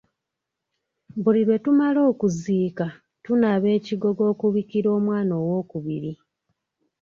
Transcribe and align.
Buli 1.23 1.41
lwe 1.47 1.57
tumala 1.63 1.99
okuziika 2.11 2.85
tunaaba 3.23 3.67
ekigogo 3.77 4.23
okubikira 4.31 4.89
omwana 4.97 5.33
owookubiri. 5.41 6.13